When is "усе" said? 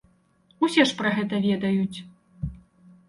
0.67-0.85